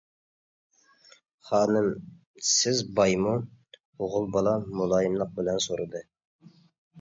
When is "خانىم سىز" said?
1.49-2.81